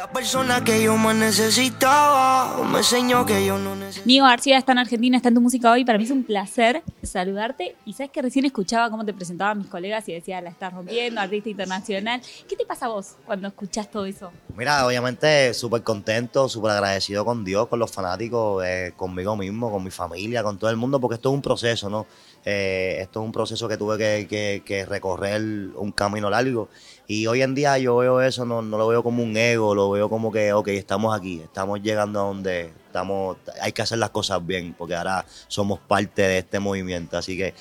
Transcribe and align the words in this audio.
La 0.00 0.12
persona 0.12 0.62
que 0.62 0.80
yo 0.80 0.96
más 0.96 1.16
necesitaba 1.16 2.62
me 2.62 2.78
enseñó 2.78 3.26
que 3.26 3.44
yo 3.44 3.58
no 3.58 3.74
necesitaba. 3.74 4.06
Nico 4.06 4.26
García 4.26 4.56
está 4.56 4.70
en 4.70 4.78
Argentina, 4.78 5.16
está 5.16 5.30
en 5.30 5.34
tu 5.34 5.40
música 5.40 5.72
hoy. 5.72 5.84
Para 5.84 5.98
mí 5.98 6.04
es 6.04 6.12
un 6.12 6.22
placer 6.22 6.84
saludarte. 7.02 7.74
Y 7.84 7.94
sabes 7.94 8.12
que 8.12 8.22
recién 8.22 8.44
escuchaba 8.44 8.90
cómo 8.90 9.04
te 9.04 9.12
presentaban 9.12 9.58
mis 9.58 9.66
colegas 9.66 10.08
y 10.08 10.12
decía, 10.12 10.40
la 10.40 10.50
estás 10.50 10.72
rompiendo, 10.72 11.20
artista 11.20 11.50
internacional. 11.50 12.22
¿Qué 12.48 12.54
te 12.54 12.64
pasa 12.64 12.86
a 12.86 12.90
vos 12.90 13.16
cuando 13.26 13.48
escuchás 13.48 13.90
todo 13.90 14.06
eso? 14.06 14.30
Mira, 14.56 14.86
obviamente 14.86 15.52
súper 15.52 15.82
contento, 15.82 16.48
súper 16.48 16.70
agradecido 16.70 17.24
con 17.24 17.44
Dios, 17.44 17.66
con 17.66 17.80
los 17.80 17.90
fanáticos, 17.90 18.64
eh, 18.64 18.92
conmigo 18.96 19.36
mismo, 19.36 19.68
con 19.68 19.82
mi 19.82 19.90
familia, 19.90 20.44
con 20.44 20.60
todo 20.60 20.70
el 20.70 20.76
mundo, 20.76 21.00
porque 21.00 21.16
esto 21.16 21.30
es 21.30 21.34
un 21.34 21.42
proceso, 21.42 21.90
¿no? 21.90 22.06
Eh, 22.50 23.02
esto 23.02 23.20
es 23.20 23.26
un 23.26 23.32
proceso 23.32 23.68
que 23.68 23.76
tuve 23.76 23.98
que, 24.26 24.86
recorrer 24.88 25.42
un 25.76 25.92
camino 25.92 26.30
largo. 26.30 26.70
Y 27.06 27.26
hoy 27.26 27.42
en 27.42 27.54
día 27.54 27.76
yo 27.76 27.98
veo 27.98 28.22
eso, 28.22 28.46
no, 28.46 28.62
no 28.62 28.78
lo 28.78 28.88
veo 28.88 29.02
como 29.02 29.22
un 29.22 29.36
ego, 29.36 29.74
lo 29.74 29.90
veo 29.90 30.08
como 30.08 30.32
que, 30.32 30.54
ok, 30.54 30.68
estamos 30.68 31.14
aquí, 31.14 31.42
estamos 31.42 31.82
llegando 31.82 32.20
a 32.20 32.22
donde 32.22 32.72
estamos, 32.86 33.36
hay 33.60 33.72
que 33.72 33.82
hacer 33.82 33.98
las 33.98 34.08
cosas 34.08 34.46
bien, 34.46 34.74
porque 34.78 34.94
ahora 34.94 35.26
somos 35.46 35.78
parte 35.78 36.22
de 36.22 36.38
este 36.38 36.58
movimiento. 36.58 37.18
Así 37.18 37.36
que 37.36 37.52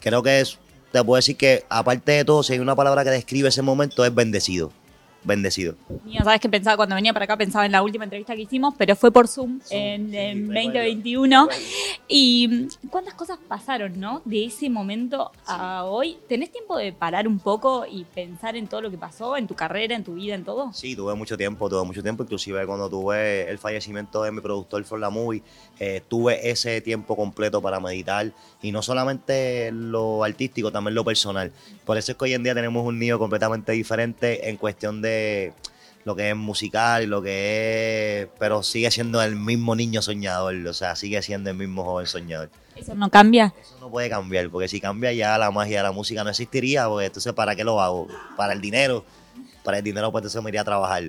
creo 0.00 0.22
que 0.22 0.44
te 0.92 1.02
puedo 1.02 1.16
decir 1.16 1.36
que 1.36 1.64
aparte 1.68 2.12
de 2.12 2.24
todo, 2.24 2.44
si 2.44 2.52
hay 2.52 2.60
una 2.60 2.76
palabra 2.76 3.02
que 3.02 3.10
describe 3.10 3.48
ese 3.48 3.62
momento, 3.62 4.04
es 4.04 4.14
bendecido. 4.14 4.70
Bendecido. 5.26 5.74
Nico, 6.04 6.22
sabes 6.22 6.40
que 6.40 6.48
pensaba 6.48 6.76
cuando 6.76 6.94
venía 6.94 7.12
para 7.12 7.24
acá, 7.24 7.36
pensaba 7.36 7.66
en 7.66 7.72
la 7.72 7.82
última 7.82 8.04
entrevista 8.04 8.36
que 8.36 8.42
hicimos, 8.42 8.74
pero 8.78 8.94
fue 8.94 9.10
por 9.10 9.26
Zoom, 9.26 9.58
en, 9.70 10.10
sí, 10.10 10.16
en 10.16 10.48
recuerdo. 10.48 10.78
2021. 10.78 11.48
Y 12.06 12.48
mm, 12.48 12.88
cuántas 12.88 13.14
cosas 13.14 13.38
pasaron, 13.48 13.98
¿no? 13.98 14.22
De 14.24 14.44
ese 14.44 14.70
momento 14.70 15.32
a 15.46 15.84
hoy. 15.84 16.16
¿Tenés 16.28 16.52
tiempo 16.52 16.78
de 16.78 16.92
parar 16.92 17.26
un 17.26 17.40
poco 17.40 17.84
y 17.90 18.04
pensar 18.04 18.54
en 18.54 18.68
todo 18.68 18.82
lo 18.82 18.90
que 18.90 18.98
pasó, 18.98 19.36
en 19.36 19.48
tu 19.48 19.56
carrera, 19.56 19.96
en 19.96 20.04
tu 20.04 20.14
vida, 20.14 20.36
en 20.36 20.44
todo? 20.44 20.72
Sí, 20.72 20.94
tuve 20.94 21.16
mucho 21.16 21.36
tiempo, 21.36 21.68
tuve 21.68 21.84
mucho 21.84 22.04
tiempo, 22.04 22.22
inclusive 22.22 22.64
cuando 22.64 22.88
tuve 22.88 23.50
el 23.50 23.58
fallecimiento 23.58 24.22
de 24.22 24.30
mi 24.30 24.40
productor 24.40 24.84
For 24.84 25.00
la 25.00 25.10
Movie, 25.10 25.42
eh, 25.80 26.02
tuve 26.06 26.48
ese 26.48 26.80
tiempo 26.80 27.16
completo 27.16 27.60
para 27.60 27.80
meditar 27.80 28.32
y 28.62 28.70
no 28.70 28.80
solamente 28.80 29.72
lo 29.72 30.22
artístico, 30.22 30.70
también 30.70 30.94
lo 30.94 31.04
personal. 31.04 31.50
Por 31.84 31.98
eso 31.98 32.12
es 32.12 32.18
que 32.18 32.24
hoy 32.24 32.34
en 32.34 32.44
día 32.44 32.54
tenemos 32.54 32.86
un 32.86 32.98
nido 32.98 33.18
completamente 33.18 33.72
diferente 33.72 34.48
en 34.48 34.56
cuestión 34.56 35.02
de 35.02 35.15
lo 36.06 36.14
que 36.14 36.30
es 36.30 36.36
musical 36.36 37.02
y 37.02 37.06
lo 37.06 37.20
que 37.20 38.22
es, 38.22 38.28
pero 38.38 38.62
sigue 38.62 38.90
siendo 38.92 39.20
el 39.20 39.34
mismo 39.34 39.74
niño 39.74 40.00
soñador, 40.02 40.54
o 40.54 40.72
sea, 40.72 40.94
sigue 40.94 41.20
siendo 41.20 41.50
el 41.50 41.56
mismo 41.56 41.82
joven 41.82 42.06
soñador. 42.06 42.48
¿Eso 42.76 42.94
no 42.94 43.10
cambia? 43.10 43.52
Eso 43.60 43.76
no 43.80 43.90
puede 43.90 44.08
cambiar, 44.08 44.48
porque 44.48 44.68
si 44.68 44.80
cambia 44.80 45.12
ya 45.12 45.36
la 45.36 45.50
magia 45.50 45.78
de 45.78 45.82
la 45.82 45.90
música 45.90 46.22
no 46.22 46.30
existiría, 46.30 46.86
porque 46.88 47.06
entonces 47.06 47.32
¿para 47.32 47.56
qué 47.56 47.64
lo 47.64 47.80
hago? 47.80 48.06
Para 48.36 48.52
el 48.52 48.60
dinero, 48.60 49.04
para 49.64 49.78
el 49.78 49.84
dinero 49.84 50.12
pues 50.12 50.22
entonces 50.22 50.40
me 50.44 50.50
iría 50.50 50.60
a 50.60 50.64
trabajar. 50.64 51.02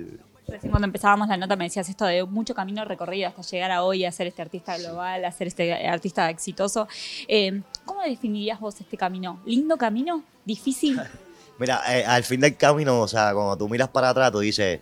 Recién 0.48 0.70
cuando 0.70 0.86
empezábamos 0.86 1.28
la 1.28 1.36
nota 1.36 1.54
me 1.54 1.64
decías 1.64 1.88
esto 1.88 2.04
de 2.04 2.24
mucho 2.24 2.54
camino 2.54 2.84
recorrido 2.84 3.28
hasta 3.28 3.42
llegar 3.42 3.70
a 3.70 3.84
hoy 3.84 4.04
a 4.04 4.10
ser 4.10 4.26
este 4.26 4.42
artista 4.42 4.76
global, 4.78 5.24
a 5.24 5.30
ser 5.30 5.46
este 5.46 5.86
artista 5.86 6.28
exitoso. 6.28 6.88
Eh, 7.28 7.62
¿Cómo 7.84 8.02
definirías 8.02 8.58
vos 8.58 8.80
este 8.80 8.96
camino? 8.96 9.40
¿Lindo 9.44 9.76
camino? 9.76 10.24
¿Difícil? 10.44 11.00
Mira, 11.58 11.82
eh, 11.88 12.04
al 12.04 12.24
fin 12.24 12.40
del 12.40 12.56
camino, 12.56 13.00
o 13.00 13.08
sea, 13.08 13.32
cuando 13.34 13.56
tú 13.56 13.68
miras 13.68 13.88
para 13.88 14.10
atrás, 14.10 14.30
tú 14.30 14.38
dices, 14.38 14.80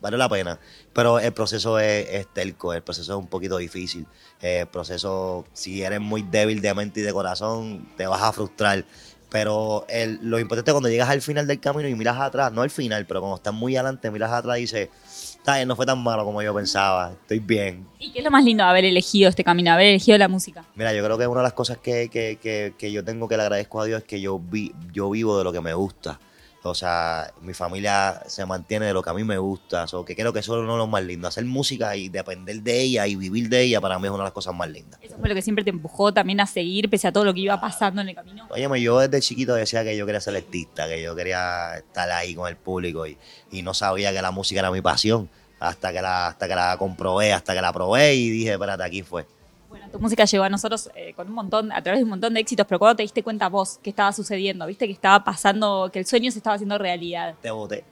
vale 0.00 0.16
la 0.16 0.28
pena. 0.28 0.58
Pero 0.92 1.18
el 1.18 1.32
proceso 1.32 1.78
es, 1.78 2.08
es 2.10 2.26
telco, 2.32 2.72
el 2.72 2.82
proceso 2.82 3.12
es 3.12 3.18
un 3.18 3.28
poquito 3.28 3.56
difícil. 3.58 4.06
Eh, 4.40 4.60
el 4.60 4.66
proceso, 4.66 5.46
si 5.52 5.82
eres 5.82 6.00
muy 6.00 6.22
débil 6.22 6.60
de 6.60 6.74
mente 6.74 7.00
y 7.00 7.02
de 7.02 7.12
corazón, 7.12 7.88
te 7.96 8.06
vas 8.06 8.22
a 8.22 8.32
frustrar. 8.32 8.84
Pero 9.30 9.84
el- 9.88 10.18
lo 10.22 10.38
importante 10.38 10.70
es 10.70 10.72
cuando 10.72 10.88
llegas 10.88 11.08
al 11.10 11.20
final 11.20 11.46
del 11.46 11.58
camino 11.60 11.88
y 11.88 11.94
miras 11.94 12.16
atrás, 12.20 12.52
no 12.52 12.62
al 12.62 12.70
final, 12.70 13.06
pero 13.06 13.20
cuando 13.20 13.36
estás 13.36 13.52
muy 13.52 13.76
adelante, 13.76 14.10
miras 14.10 14.30
atrás 14.32 14.58
y 14.58 14.62
dices, 14.62 14.88
está 15.36 15.56
bien, 15.56 15.66
no 15.68 15.74
fue 15.76 15.84
tan 15.84 15.98
malo 15.98 16.24
como 16.24 16.40
yo 16.42 16.54
pensaba, 16.54 17.10
estoy 17.12 17.40
bien. 17.40 17.86
¿Y 17.98 18.12
qué 18.12 18.20
es 18.20 18.24
lo 18.24 18.30
más 18.30 18.44
lindo 18.44 18.62
de 18.64 18.70
haber 18.70 18.84
elegido 18.84 19.28
este 19.28 19.42
camino, 19.42 19.72
haber 19.72 19.88
elegido 19.88 20.16
la 20.16 20.28
música? 20.28 20.64
Mira, 20.76 20.92
yo 20.94 21.02
creo 21.04 21.18
que 21.18 21.26
una 21.26 21.40
de 21.40 21.44
las 21.44 21.52
cosas 21.54 21.78
que, 21.78 22.08
que, 22.08 22.38
que, 22.40 22.74
que 22.78 22.92
yo 22.92 23.04
tengo 23.04 23.26
que 23.28 23.36
le 23.36 23.42
agradezco 23.42 23.80
a 23.80 23.84
Dios 23.84 23.98
es 24.02 24.04
que 24.06 24.20
yo, 24.20 24.38
vi, 24.38 24.72
yo 24.92 25.10
vivo 25.10 25.36
de 25.38 25.44
lo 25.44 25.52
que 25.52 25.60
me 25.60 25.74
gusta. 25.74 26.20
O 26.70 26.74
sea, 26.74 27.32
mi 27.42 27.54
familia 27.54 28.22
se 28.26 28.44
mantiene 28.46 28.86
de 28.86 28.92
lo 28.92 29.02
que 29.02 29.10
a 29.10 29.14
mí 29.14 29.24
me 29.24 29.38
gusta. 29.38 29.86
O 29.92 30.04
que 30.04 30.14
creo 30.14 30.32
que 30.32 30.40
eso 30.40 30.56
es 30.56 30.62
uno 30.62 30.72
de 30.72 30.78
los 30.78 30.88
más 30.88 31.04
lindos. 31.04 31.28
Hacer 31.28 31.44
música 31.44 31.96
y 31.96 32.08
depender 32.08 32.62
de 32.62 32.80
ella 32.80 33.06
y 33.06 33.16
vivir 33.16 33.48
de 33.48 33.62
ella 33.62 33.80
para 33.80 33.98
mí 33.98 34.06
es 34.06 34.10
una 34.10 34.24
de 34.24 34.26
las 34.26 34.32
cosas 34.32 34.54
más 34.54 34.68
lindas. 34.68 35.00
¿Eso 35.02 35.16
fue 35.18 35.28
lo 35.28 35.34
que 35.34 35.42
siempre 35.42 35.64
te 35.64 35.70
empujó 35.70 36.12
también 36.12 36.40
a 36.40 36.46
seguir 36.46 36.90
pese 36.90 37.08
a 37.08 37.12
todo 37.12 37.24
lo 37.24 37.34
que 37.34 37.40
iba 37.40 37.60
pasando 37.60 38.00
en 38.00 38.10
el 38.10 38.14
camino? 38.14 38.46
Óyeme, 38.50 38.80
yo 38.80 38.98
desde 38.98 39.20
chiquito 39.20 39.54
decía 39.54 39.84
que 39.84 39.96
yo 39.96 40.06
quería 40.06 40.20
ser 40.20 40.36
artista, 40.36 40.86
que 40.88 41.02
yo 41.02 41.14
quería 41.14 41.76
estar 41.76 42.10
ahí 42.10 42.34
con 42.34 42.48
el 42.48 42.56
público 42.56 43.06
y, 43.06 43.16
y 43.50 43.62
no 43.62 43.74
sabía 43.74 44.12
que 44.12 44.22
la 44.22 44.30
música 44.30 44.60
era 44.60 44.70
mi 44.70 44.80
pasión. 44.80 45.28
Hasta 45.58 45.90
que, 45.90 46.02
la, 46.02 46.26
hasta 46.26 46.46
que 46.48 46.54
la 46.54 46.76
comprobé, 46.78 47.32
hasta 47.32 47.54
que 47.54 47.62
la 47.62 47.72
probé 47.72 48.14
y 48.14 48.28
dije, 48.28 48.52
espérate, 48.52 48.82
aquí 48.82 49.02
fue. 49.02 49.26
Bueno, 49.68 49.88
tu 49.90 49.98
música 49.98 50.24
llegó 50.24 50.44
a 50.44 50.48
nosotros 50.48 50.90
eh, 50.94 51.12
con 51.14 51.28
un 51.28 51.34
montón, 51.34 51.72
a 51.72 51.82
través 51.82 52.00
de 52.00 52.04
un 52.04 52.10
montón 52.10 52.34
de 52.34 52.40
éxitos, 52.40 52.66
pero 52.66 52.78
¿cuándo 52.78 52.96
te 52.96 53.02
diste 53.02 53.22
cuenta 53.22 53.48
vos 53.48 53.78
qué 53.82 53.90
estaba 53.90 54.12
sucediendo? 54.12 54.66
¿Viste 54.66 54.86
que 54.86 54.92
estaba 54.92 55.24
pasando, 55.24 55.90
que 55.92 55.98
el 55.98 56.06
sueño 56.06 56.30
se 56.30 56.38
estaba 56.38 56.54
haciendo 56.54 56.78
realidad? 56.78 57.34
Te 57.42 57.50
fue. 57.50 57.84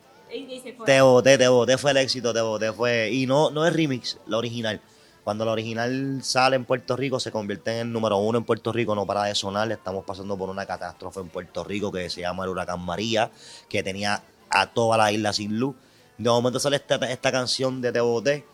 Te 0.84 1.00
voté, 1.00 1.38
te 1.38 1.48
voté, 1.48 1.78
fue 1.78 1.92
el 1.92 1.98
éxito, 1.98 2.32
te 2.32 2.40
voté, 2.40 2.72
fue. 2.72 3.10
Y 3.12 3.26
no, 3.26 3.50
no 3.50 3.66
es 3.66 3.72
remix, 3.72 4.18
la 4.26 4.38
original. 4.38 4.80
Cuando 5.22 5.44
la 5.44 5.52
original 5.52 6.20
sale 6.22 6.56
en 6.56 6.64
Puerto 6.64 6.96
Rico, 6.96 7.20
se 7.20 7.30
convierte 7.30 7.72
en 7.72 7.86
el 7.86 7.92
número 7.92 8.18
uno 8.18 8.38
en 8.38 8.44
Puerto 8.44 8.72
Rico, 8.72 8.94
no 8.94 9.06
para 9.06 9.24
de 9.24 9.34
sonar. 9.34 9.70
Estamos 9.70 10.04
pasando 10.04 10.36
por 10.36 10.50
una 10.50 10.66
catástrofe 10.66 11.20
en 11.20 11.28
Puerto 11.28 11.64
Rico 11.64 11.90
que 11.90 12.10
se 12.10 12.20
llama 12.20 12.44
el 12.44 12.50
huracán 12.50 12.84
María, 12.84 13.30
que 13.68 13.82
tenía 13.82 14.22
a 14.50 14.66
toda 14.66 14.98
la 14.98 15.12
isla 15.12 15.32
sin 15.32 15.58
luz. 15.58 15.76
De 16.18 16.28
momento 16.28 16.60
sale 16.60 16.76
esta, 16.76 16.96
esta 17.10 17.32
canción 17.32 17.80
de 17.80 17.92
Te 17.92 18.00
Boté. 18.00 18.44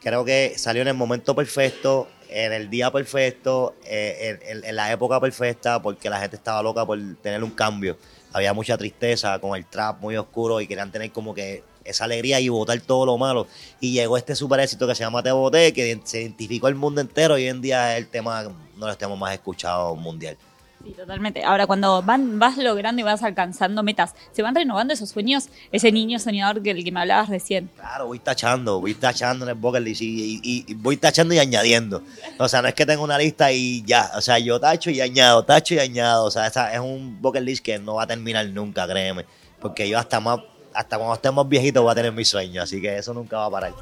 Creo 0.00 0.24
que 0.24 0.54
salió 0.56 0.82
en 0.82 0.88
el 0.88 0.94
momento 0.94 1.34
perfecto, 1.34 2.06
en 2.28 2.52
el 2.52 2.70
día 2.70 2.90
perfecto, 2.90 3.74
eh, 3.84 4.38
en, 4.48 4.64
en- 4.64 4.76
la 4.76 4.90
época 4.92 5.20
perfecta, 5.20 5.80
porque 5.82 6.08
la 6.10 6.20
gente 6.20 6.36
estaba 6.36 6.62
loca 6.62 6.84
por 6.86 6.98
tener 7.22 7.42
un 7.44 7.50
cambio. 7.50 7.96
Había 8.32 8.52
mucha 8.52 8.76
tristeza 8.76 9.38
con 9.38 9.56
el 9.56 9.64
trap 9.66 10.00
muy 10.00 10.16
oscuro 10.16 10.60
y 10.60 10.66
querían 10.66 10.90
tener 10.90 11.12
como 11.12 11.34
que 11.34 11.62
esa 11.84 12.04
alegría 12.04 12.40
y 12.40 12.48
votar 12.48 12.80
todo 12.80 13.06
lo 13.06 13.18
malo. 13.18 13.46
Y 13.80 13.92
llegó 13.92 14.16
este 14.16 14.34
super 14.34 14.58
éxito 14.60 14.86
que 14.86 14.94
se 14.94 15.04
llama 15.04 15.22
Te 15.22 15.30
Boté, 15.32 15.72
que 15.72 16.00
se 16.04 16.22
identificó 16.22 16.68
el 16.68 16.74
mundo 16.74 17.00
entero 17.00 17.38
y 17.38 17.42
hoy 17.42 17.48
en 17.48 17.60
día 17.60 17.92
es 17.92 17.98
el 17.98 18.08
tema, 18.08 18.42
uno 18.46 18.86
de 18.86 18.90
los 18.90 18.98
temas 18.98 19.18
más 19.18 19.32
escuchados 19.34 19.96
mundial. 19.98 20.36
Sí, 20.84 20.90
totalmente. 20.92 21.42
Ahora, 21.42 21.66
cuando 21.66 22.02
van, 22.02 22.38
vas 22.38 22.58
logrando 22.58 23.00
y 23.00 23.04
vas 23.04 23.22
alcanzando 23.22 23.82
metas, 23.82 24.14
¿se 24.32 24.42
van 24.42 24.54
renovando 24.54 24.92
esos 24.92 25.08
sueños? 25.08 25.48
Ese 25.72 25.90
niño 25.90 26.18
soñador 26.18 26.62
que 26.62 26.72
el 26.72 26.84
que 26.84 26.92
me 26.92 27.00
hablabas 27.00 27.30
recién. 27.30 27.70
Claro, 27.76 28.06
voy 28.08 28.18
tachando, 28.18 28.80
voy 28.80 28.92
tachando 28.94 29.46
en 29.46 29.48
el 29.50 29.54
bucket 29.54 29.82
list 29.82 30.02
y, 30.02 30.40
y- 30.42 30.64
y 30.68 30.74
voy 30.74 30.98
tachando 30.98 31.32
y 31.34 31.38
añadiendo. 31.38 32.02
O 32.38 32.46
sea, 32.48 32.60
no 32.60 32.68
es 32.68 32.74
que 32.74 32.84
tenga 32.84 33.02
una 33.02 33.16
lista 33.16 33.50
y 33.50 33.82
ya. 33.86 34.10
O 34.14 34.20
sea, 34.20 34.38
yo 34.38 34.60
tacho 34.60 34.90
y 34.90 35.00
añado, 35.00 35.42
tacho 35.42 35.74
y 35.74 35.78
añado. 35.78 36.26
O 36.26 36.30
sea, 36.30 36.46
esa 36.46 36.72
es 36.74 36.80
un 36.80 37.20
bucket 37.22 37.42
list 37.42 37.64
que 37.64 37.78
no 37.78 37.94
va 37.94 38.02
a 38.02 38.06
terminar 38.06 38.46
nunca, 38.48 38.86
créeme. 38.86 39.24
Porque 39.62 39.88
yo 39.88 39.98
hasta 39.98 40.20
más, 40.20 40.40
hasta 40.74 40.98
cuando 40.98 41.14
esté 41.14 41.30
más 41.30 41.48
viejito 41.48 41.82
voy 41.82 41.92
a 41.92 41.94
tener 41.94 42.12
mis 42.12 42.28
sueños. 42.28 42.64
Así 42.64 42.82
que 42.82 42.98
eso 42.98 43.14
nunca 43.14 43.38
va 43.38 43.46
a 43.46 43.50
parar. 43.50 43.72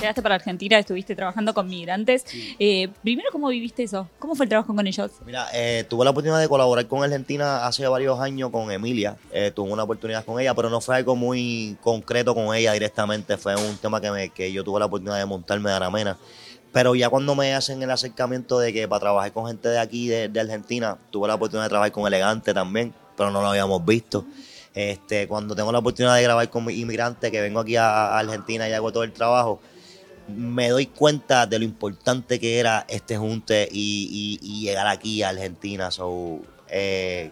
Llegaste 0.00 0.22
para 0.22 0.36
Argentina, 0.36 0.78
estuviste 0.78 1.14
trabajando 1.14 1.52
con 1.52 1.68
migrantes. 1.68 2.24
Eh, 2.58 2.88
primero, 3.02 3.28
¿cómo 3.30 3.48
viviste 3.48 3.82
eso? 3.82 4.08
¿Cómo 4.18 4.34
fue 4.34 4.46
el 4.46 4.48
trabajo 4.48 4.74
con 4.74 4.86
ellos? 4.86 5.10
Mira, 5.26 5.48
eh, 5.52 5.84
tuve 5.90 6.04
la 6.04 6.10
oportunidad 6.12 6.40
de 6.40 6.48
colaborar 6.48 6.86
con 6.86 7.04
Argentina 7.04 7.66
hace 7.66 7.86
varios 7.86 8.18
años 8.18 8.48
con 8.48 8.72
Emilia. 8.72 9.18
Eh, 9.30 9.52
tuve 9.54 9.70
una 9.70 9.82
oportunidad 9.82 10.24
con 10.24 10.40
ella, 10.40 10.54
pero 10.54 10.70
no 10.70 10.80
fue 10.80 10.96
algo 10.96 11.16
muy 11.16 11.76
concreto 11.82 12.34
con 12.34 12.54
ella 12.54 12.72
directamente. 12.72 13.36
Fue 13.36 13.54
un 13.56 13.76
tema 13.76 14.00
que, 14.00 14.10
me, 14.10 14.30
que 14.30 14.50
yo 14.50 14.64
tuve 14.64 14.80
la 14.80 14.86
oportunidad 14.86 15.18
de 15.18 15.26
montarme 15.26 15.68
de 15.68 15.76
Aramena. 15.76 16.16
Pero 16.72 16.94
ya 16.94 17.10
cuando 17.10 17.34
me 17.34 17.52
hacen 17.54 17.82
el 17.82 17.90
acercamiento 17.90 18.58
de 18.58 18.72
que 18.72 18.88
para 18.88 19.00
trabajar 19.00 19.32
con 19.32 19.48
gente 19.48 19.68
de 19.68 19.80
aquí, 19.80 20.08
de, 20.08 20.30
de 20.30 20.40
Argentina, 20.40 20.96
tuve 21.10 21.28
la 21.28 21.34
oportunidad 21.34 21.64
de 21.64 21.68
trabajar 21.68 21.92
con 21.92 22.06
Elegante 22.06 22.54
también, 22.54 22.94
pero 23.18 23.30
no 23.30 23.42
lo 23.42 23.48
habíamos 23.48 23.84
visto. 23.84 24.24
Este, 24.72 25.28
cuando 25.28 25.54
tengo 25.54 25.70
la 25.72 25.80
oportunidad 25.80 26.14
de 26.14 26.22
grabar 26.22 26.48
con 26.48 26.64
mi 26.64 26.72
inmigrante, 26.72 27.30
que 27.30 27.42
vengo 27.42 27.60
aquí 27.60 27.76
a, 27.76 28.14
a 28.14 28.18
Argentina 28.20 28.66
y 28.66 28.72
hago 28.72 28.92
todo 28.92 29.02
el 29.02 29.12
trabajo, 29.12 29.60
me 30.36 30.68
doy 30.70 30.86
cuenta 30.86 31.46
de 31.46 31.58
lo 31.58 31.64
importante 31.64 32.38
que 32.38 32.58
era 32.58 32.84
este 32.88 33.16
junte 33.16 33.68
y, 33.70 34.38
llegar 34.62 34.86
aquí 34.86 35.22
a 35.22 35.30
Argentina. 35.30 35.90
So, 35.90 36.40
eh, 36.68 37.30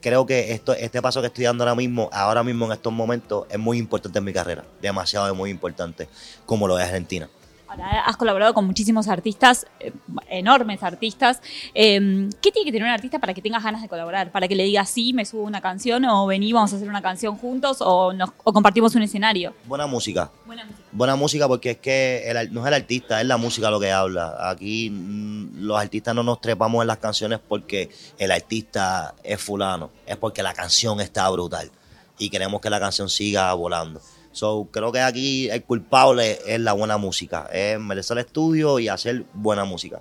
creo 0.00 0.26
que 0.26 0.52
esto, 0.52 0.74
este 0.74 1.02
paso 1.02 1.20
que 1.20 1.28
estoy 1.28 1.44
dando 1.44 1.64
ahora 1.64 1.74
mismo, 1.74 2.08
ahora 2.12 2.42
mismo 2.42 2.66
en 2.66 2.72
estos 2.72 2.92
momentos, 2.92 3.46
es 3.50 3.58
muy 3.58 3.78
importante 3.78 4.18
en 4.18 4.24
mi 4.24 4.32
carrera. 4.32 4.64
Demasiado 4.80 5.34
muy 5.34 5.50
importante, 5.50 6.08
como 6.46 6.68
lo 6.68 6.78
es 6.78 6.84
Argentina. 6.84 7.28
Ahora 7.72 8.02
has 8.02 8.18
colaborado 8.18 8.52
con 8.52 8.66
muchísimos 8.66 9.08
artistas, 9.08 9.66
eh, 9.80 9.92
enormes 10.28 10.82
artistas. 10.82 11.40
Eh, 11.74 12.28
¿Qué 12.42 12.52
tiene 12.52 12.66
que 12.66 12.72
tener 12.72 12.82
un 12.82 12.92
artista 12.92 13.18
para 13.18 13.32
que 13.32 13.40
tengas 13.40 13.64
ganas 13.64 13.80
de 13.80 13.88
colaborar? 13.88 14.30
Para 14.30 14.46
que 14.46 14.54
le 14.54 14.64
digas, 14.64 14.90
sí, 14.90 15.14
me 15.14 15.24
subo 15.24 15.44
una 15.44 15.62
canción, 15.62 16.04
o 16.04 16.26
vení, 16.26 16.52
vamos 16.52 16.70
a 16.74 16.76
hacer 16.76 16.88
una 16.88 17.00
canción 17.00 17.36
juntos, 17.38 17.78
o, 17.80 18.12
nos, 18.12 18.30
o 18.44 18.52
compartimos 18.52 18.94
un 18.94 19.02
escenario. 19.02 19.54
Buena 19.64 19.86
música. 19.86 20.30
Buena 20.44 20.66
música. 20.66 20.88
Buena 20.92 21.16
música 21.16 21.48
porque 21.48 21.70
es 21.70 21.78
que 21.78 22.30
el 22.30 22.52
no 22.52 22.60
es 22.60 22.66
el 22.66 22.74
artista, 22.74 23.22
es 23.22 23.26
la 23.26 23.38
música 23.38 23.70
lo 23.70 23.80
que 23.80 23.90
habla. 23.90 24.50
Aquí 24.50 24.90
mm, 24.90 25.62
los 25.62 25.80
artistas 25.80 26.14
no 26.14 26.22
nos 26.22 26.42
trepamos 26.42 26.82
en 26.82 26.88
las 26.88 26.98
canciones 26.98 27.40
porque 27.40 27.88
el 28.18 28.32
artista 28.32 29.14
es 29.24 29.40
fulano, 29.40 29.90
es 30.04 30.18
porque 30.18 30.42
la 30.42 30.52
canción 30.52 31.00
está 31.00 31.28
brutal. 31.30 31.70
y 32.18 32.28
queremos 32.28 32.60
que 32.60 32.68
la 32.68 32.78
canción 32.78 33.08
siga 33.08 33.52
volando. 33.54 34.00
So, 34.32 34.66
creo 34.70 34.90
que 34.92 35.00
aquí 35.00 35.48
el 35.50 35.62
culpable 35.62 36.38
es 36.46 36.58
la 36.60 36.72
buena 36.72 36.96
música, 36.96 37.48
es 37.52 37.78
merecer 37.78 38.18
el 38.18 38.24
estudio 38.24 38.78
y 38.78 38.88
hacer 38.88 39.24
buena 39.34 39.64
música. 39.64 40.00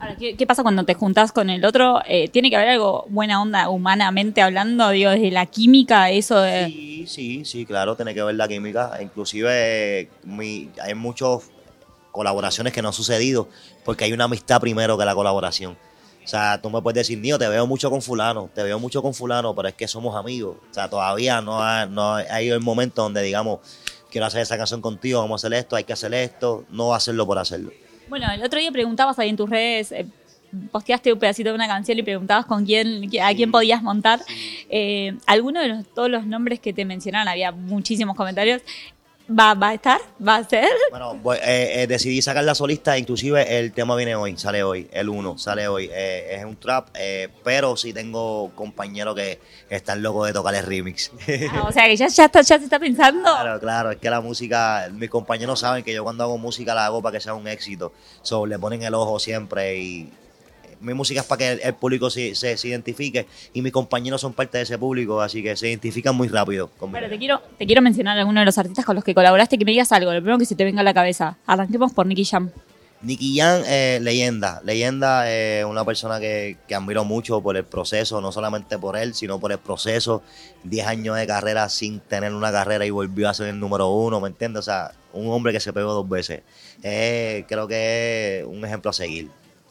Ahora, 0.00 0.16
¿qué, 0.16 0.36
qué 0.36 0.46
pasa 0.46 0.62
cuando 0.62 0.84
te 0.84 0.94
juntás 0.94 1.32
con 1.32 1.50
el 1.50 1.64
otro? 1.64 2.00
Eh, 2.08 2.28
¿Tiene 2.28 2.48
que 2.48 2.56
haber 2.56 2.68
algo 2.70 3.04
buena 3.08 3.42
onda 3.42 3.68
humanamente 3.68 4.40
hablando, 4.40 4.88
digo, 4.90 5.10
desde 5.10 5.30
la 5.30 5.46
química, 5.46 6.10
eso 6.10 6.40
de... 6.40 6.66
Sí, 6.66 7.04
sí, 7.06 7.44
sí, 7.44 7.66
claro, 7.66 7.94
tiene 7.94 8.14
que 8.14 8.22
ver 8.22 8.34
la 8.36 8.48
química. 8.48 8.98
Inclusive 9.02 10.08
mi- 10.24 10.70
hay 10.80 10.94
muchas 10.94 11.50
colaboraciones 12.10 12.72
que 12.72 12.82
no 12.82 12.88
han 12.88 12.94
sucedido 12.94 13.48
porque 13.84 14.04
hay 14.04 14.12
una 14.12 14.24
amistad 14.24 14.60
primero 14.60 14.96
que 14.98 15.04
la 15.04 15.14
colaboración. 15.14 15.76
O 16.24 16.28
sea, 16.28 16.60
tú 16.62 16.70
me 16.70 16.80
puedes 16.80 16.96
decir, 16.96 17.18
Nío, 17.18 17.38
te 17.38 17.48
veo 17.48 17.66
mucho 17.66 17.90
con 17.90 18.00
fulano, 18.00 18.48
te 18.54 18.62
veo 18.62 18.78
mucho 18.78 19.02
con 19.02 19.12
fulano, 19.12 19.54
pero 19.54 19.68
es 19.68 19.74
que 19.74 19.88
somos 19.88 20.14
amigos. 20.16 20.56
O 20.70 20.74
sea, 20.74 20.88
todavía 20.88 21.40
no 21.40 21.62
ha, 21.62 21.86
no 21.86 22.14
ha 22.14 22.42
ido 22.42 22.54
el 22.54 22.62
momento 22.62 23.02
donde 23.02 23.22
digamos, 23.22 23.58
quiero 24.10 24.26
hacer 24.26 24.40
esa 24.42 24.56
canción 24.56 24.80
contigo, 24.80 25.20
vamos 25.20 25.42
a 25.42 25.46
hacer 25.48 25.58
esto, 25.58 25.74
hay 25.76 25.84
que 25.84 25.92
hacer 25.92 26.14
esto, 26.14 26.64
no 26.70 26.94
hacerlo 26.94 27.26
por 27.26 27.38
hacerlo. 27.38 27.72
Bueno, 28.08 28.30
el 28.30 28.42
otro 28.42 28.60
día 28.60 28.70
preguntabas 28.70 29.18
ahí 29.18 29.30
en 29.30 29.36
tus 29.36 29.48
redes, 29.50 29.90
eh, 29.92 30.06
posteaste 30.70 31.10
un 31.12 31.18
pedacito 31.18 31.48
de 31.48 31.54
una 31.54 31.66
canción 31.66 31.98
y 31.98 32.02
preguntabas 32.02 32.44
con 32.44 32.64
quién, 32.66 33.10
a 33.22 33.34
quién 33.34 33.50
podías 33.50 33.82
montar. 33.82 34.20
Eh, 34.68 35.16
alguno 35.26 35.60
de 35.60 35.68
los- 35.68 35.86
todos 35.94 36.10
los 36.10 36.26
nombres 36.26 36.60
que 36.60 36.72
te 36.74 36.84
mencionaron, 36.84 37.26
había 37.28 37.52
muchísimos 37.52 38.14
comentarios. 38.16 38.60
¿Va, 39.28 39.54
va 39.54 39.68
a 39.70 39.74
estar? 39.74 40.00
¿Va 40.26 40.36
a 40.36 40.44
ser? 40.44 40.68
Bueno, 40.90 41.14
voy- 41.16 41.38
eh, 41.42 41.82
eh, 41.82 41.86
decidí 41.86 42.20
sacar 42.20 42.44
la 42.44 42.54
solista, 42.54 42.98
inclusive 42.98 43.58
el 43.58 43.72
tema 43.72 43.96
viene 43.96 44.14
hoy, 44.14 44.36
sale 44.36 44.62
hoy, 44.62 44.88
el 44.92 45.08
1 45.08 45.38
sale 45.38 45.68
hoy. 45.68 45.88
Eh, 45.92 46.36
es 46.38 46.44
un 46.44 46.56
trap, 46.56 46.88
eh, 46.94 47.28
pero 47.42 47.76
sí 47.76 47.92
tengo 47.92 48.50
compañeros 48.54 49.14
que 49.14 49.38
están 49.70 50.02
locos 50.02 50.26
de 50.26 50.32
tocar 50.32 50.54
el 50.54 50.66
remix. 50.66 51.10
Ah, 51.50 51.64
o 51.68 51.72
sea 51.72 51.86
que 51.86 51.96
ya, 51.96 52.08
ya, 52.08 52.24
está, 52.26 52.42
ya 52.42 52.58
se 52.58 52.64
está 52.64 52.78
pensando. 52.78 53.22
Claro, 53.22 53.60
claro, 53.60 53.90
es 53.92 53.98
que 53.98 54.10
la 54.10 54.20
música, 54.20 54.88
mis 54.92 55.08
compañeros 55.08 55.60
saben 55.60 55.82
que 55.84 55.94
yo 55.94 56.02
cuando 56.04 56.24
hago 56.24 56.36
música 56.36 56.74
la 56.74 56.86
hago 56.86 57.00
para 57.00 57.16
que 57.16 57.20
sea 57.20 57.34
un 57.34 57.46
éxito. 57.48 57.92
So, 58.22 58.44
le 58.44 58.58
ponen 58.58 58.82
el 58.82 58.92
ojo 58.94 59.18
siempre 59.18 59.78
y 59.78 60.12
mi 60.82 60.94
música 60.94 61.20
es 61.20 61.26
para 61.26 61.38
que 61.38 61.52
el, 61.52 61.60
el 61.62 61.74
público 61.74 62.10
se, 62.10 62.34
se- 62.34 62.56
se 62.56 62.68
identifique 62.68 63.26
y 63.54 63.62
mis 63.62 63.72
compañeros 63.72 64.20
son 64.20 64.32
parte 64.32 64.58
de 64.58 64.64
ese 64.64 64.76
público, 64.78 65.20
así 65.20 65.42
que 65.42 65.56
se 65.56 65.68
identifican 65.68 66.14
muy 66.14 66.28
rápido. 66.28 66.68
conmigo. 66.68 66.98
Bueno, 66.98 67.08
te 67.08 67.18
quiero, 67.18 67.40
te 67.58 67.66
quiero 67.66 67.80
mencionar 67.82 68.16
a 68.18 68.20
alguno 68.20 68.40
de 68.40 68.46
los 68.46 68.58
artistas 68.58 68.84
con 68.84 68.94
los 68.96 69.04
que 69.04 69.14
colaboraste, 69.14 69.56
que 69.58 69.64
me 69.64 69.70
digas 69.70 69.90
algo, 69.92 70.12
lo 70.12 70.18
primero 70.20 70.38
que 70.38 70.46
se 70.46 70.54
te 70.54 70.64
venga 70.64 70.80
a 70.80 70.84
la 70.84 70.92
cabeza. 70.94 71.38
Arranquemos 71.46 71.92
por 71.92 72.06
Nicky 72.06 72.24
Jam. 72.24 72.50
Nicky 73.04 73.36
Jam, 73.36 73.62
eh, 73.66 73.98
leyenda. 74.00 74.60
Leyenda 74.64 75.28
es 75.28 75.64
una 75.64 75.84
persona 75.84 76.20
que, 76.20 76.56
que 76.68 76.74
admiro 76.76 77.04
mucho 77.04 77.40
por 77.40 77.56
el 77.56 77.64
proceso, 77.64 78.20
no 78.20 78.30
solamente 78.30 78.78
por 78.78 78.96
él, 78.96 79.12
sino 79.14 79.40
por 79.40 79.50
el 79.50 79.58
proceso. 79.58 80.22
10 80.62 80.86
años 80.86 81.16
de 81.16 81.26
carrera 81.26 81.68
sin 81.68 81.98
tener 81.98 82.32
una 82.32 82.52
carrera 82.52 82.86
y 82.86 82.90
volvió 82.90 83.28
a 83.28 83.34
ser 83.34 83.48
el 83.48 83.58
número 83.58 83.88
uno, 83.88 84.20
¿me 84.20 84.28
entiendes? 84.28 84.60
O 84.60 84.62
sea, 84.62 84.92
un 85.14 85.28
hombre 85.32 85.52
que 85.52 85.58
se 85.58 85.72
pegó 85.72 85.92
dos 85.92 86.08
veces. 86.08 86.42
Eh, 86.84 87.44
creo 87.48 87.66
que 87.66 88.38
es 88.40 88.46
un 88.46 88.64
ejemplo 88.64 88.90
a 88.90 88.92
seguir. 88.92 89.30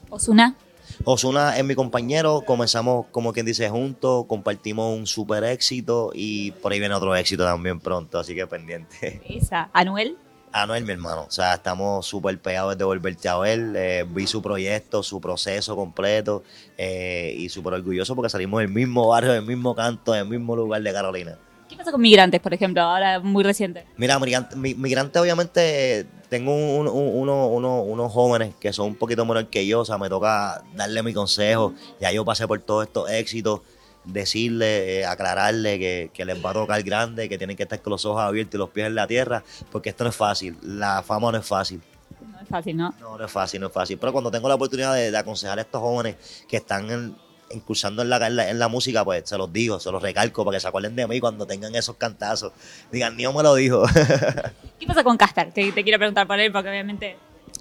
Osuna. 0.09 0.55
Osuna 1.03 1.57
es 1.57 1.65
mi 1.65 1.73
compañero, 1.73 2.43
comenzamos 2.45 3.07
como 3.11 3.33
quien 3.33 3.45
dice 3.45 3.67
juntos, 3.69 4.25
compartimos 4.27 4.95
un 4.95 5.07
super 5.07 5.43
éxito 5.43 6.11
y 6.13 6.51
por 6.51 6.71
ahí 6.71 6.79
viene 6.79 6.93
otro 6.93 7.15
éxito 7.15 7.43
también 7.43 7.79
pronto, 7.79 8.19
así 8.19 8.35
que 8.35 8.45
pendiente. 8.45 9.21
Esa. 9.29 9.69
Anuel. 9.73 10.17
Anuel, 10.51 10.85
mi 10.85 10.91
hermano. 10.91 11.23
O 11.27 11.31
sea, 11.31 11.55
estamos 11.55 12.05
súper 12.05 12.39
pegados 12.39 12.77
de 12.77 12.83
volverte 12.83 13.29
a 13.29 13.37
ver. 13.37 13.73
Eh, 13.75 14.05
vi 14.07 14.27
su 14.27 14.41
proyecto, 14.41 15.01
su 15.01 15.19
proceso 15.19 15.75
completo 15.75 16.43
eh, 16.77 17.33
y 17.37 17.49
súper 17.49 17.73
orgulloso 17.73 18.15
porque 18.15 18.29
salimos 18.29 18.59
del 18.59 18.69
mismo 18.69 19.07
barrio, 19.07 19.31
del 19.31 19.45
mismo 19.45 19.73
canto, 19.73 20.11
del 20.11 20.27
mismo 20.27 20.55
lugar 20.55 20.83
de 20.83 20.93
Carolina. 20.93 21.37
¿Qué 21.81 21.85
pasa 21.85 21.91
con 21.93 22.01
Migrantes, 22.01 22.39
por 22.39 22.53
ejemplo? 22.53 22.79
Ahora 22.83 23.19
muy 23.19 23.43
reciente. 23.43 23.85
Mira, 23.97 24.19
migrante, 24.19 24.55
mi- 24.55 24.75
migrante 24.75 25.17
obviamente, 25.17 26.05
tengo 26.29 26.53
un- 26.53 26.87
un- 26.87 27.15
uno- 27.21 27.47
uno- 27.47 27.81
unos 27.81 28.11
jóvenes 28.11 28.53
que 28.59 28.71
son 28.71 28.85
un 28.89 28.95
poquito 28.95 29.25
menor 29.25 29.47
que 29.47 29.65
yo, 29.65 29.79
o 29.79 29.85
sea, 29.85 29.97
me 29.97 30.07
toca 30.07 30.63
darle 30.75 31.01
mi 31.01 31.11
consejo. 31.11 31.73
Ya 31.99 32.11
yo 32.11 32.23
pasé 32.23 32.47
por 32.47 32.59
todos 32.61 32.85
estos 32.85 33.09
éxitos, 33.09 33.61
decirle, 34.05 34.99
eh, 34.99 35.05
aclararle 35.07 35.79
que, 35.79 36.11
que 36.13 36.23
les 36.23 36.43
va 36.43 36.51
a 36.51 36.53
tocar 36.53 36.83
grande, 36.83 37.27
que 37.27 37.39
tienen 37.39 37.57
que 37.57 37.63
estar 37.63 37.81
con 37.81 37.91
los 37.91 38.05
ojos 38.05 38.21
abiertos 38.21 38.55
y 38.55 38.57
los 38.59 38.69
pies 38.69 38.85
en 38.87 38.93
la 38.95 39.07
tierra, 39.07 39.43
porque 39.71 39.89
esto 39.89 40.03
no 40.03 40.11
es 40.11 40.15
fácil, 40.15 40.57
la 40.61 41.01
fama 41.01 41.31
no 41.31 41.39
es 41.39 41.45
fácil. 41.47 41.81
No 42.21 42.39
es 42.39 42.47
fácil, 42.47 42.77
¿no? 42.77 42.93
No, 42.99 43.17
no 43.17 43.25
es 43.25 43.31
fácil, 43.31 43.59
no 43.59 43.67
es 43.67 43.73
fácil. 43.73 43.97
Pero 43.97 44.11
cuando 44.11 44.29
tengo 44.29 44.47
la 44.47 44.53
oportunidad 44.55 44.93
de, 44.93 45.09
de 45.09 45.17
aconsejar 45.17 45.57
a 45.57 45.61
estos 45.63 45.81
jóvenes 45.81 46.15
que 46.47 46.57
están 46.57 46.89
en- 46.91 47.15
incursando 47.53 48.01
en 48.01 48.09
la, 48.09 48.25
en, 48.25 48.35
la, 48.35 48.49
en 48.49 48.59
la 48.59 48.67
música, 48.67 49.03
pues 49.03 49.27
se 49.27 49.37
los 49.37 49.51
digo, 49.51 49.79
se 49.79 49.91
los 49.91 50.01
recalco 50.01 50.43
para 50.45 50.57
que 50.57 50.61
se 50.61 50.67
acuerden 50.67 50.95
de 50.95 51.07
mí 51.07 51.19
cuando 51.19 51.45
tengan 51.45 51.75
esos 51.75 51.95
cantazos. 51.95 52.53
Digan, 52.91 53.15
Nio 53.17 53.33
me 53.33 53.43
lo 53.43 53.55
dijo. 53.55 53.83
¿Qué 54.79 54.87
pasa 54.87 55.03
con 55.03 55.17
Castar? 55.17 55.51
Te, 55.51 55.71
te 55.71 55.83
quiero 55.83 55.97
preguntar 55.97 56.27
por 56.27 56.39
él 56.39 56.51
porque 56.51 56.69
obviamente... 56.69 57.17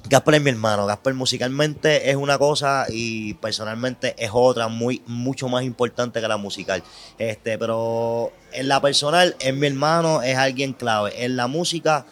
Gasper 0.09 0.35
es 0.37 0.43
mi 0.43 0.51
hermano. 0.51 0.87
Gasper 0.87 1.15
musicalmente 1.15 2.11
es 2.11 2.17
una 2.17 2.39
cosa 2.39 2.87
y 2.89 3.35
personalmente 3.35 4.15
es 4.19 4.31
otra, 4.33 4.69
muy, 4.69 5.03
mucho 5.07 5.49
más 5.49 5.65
importante 5.65 6.21
que 6.21 6.29
la 6.29 6.37
musical. 6.37 6.83
Este, 7.19 7.59
pero 7.59 8.33
en 8.53 8.69
la 8.69 8.81
personal, 8.81 9.37
es 9.41 9.55
mi 9.55 9.67
hermano, 9.67 10.23
es 10.23 10.37
alguien 10.37 10.73
clave. 10.73 11.25
En 11.25 11.37
la 11.37 11.47
música 11.47 12.07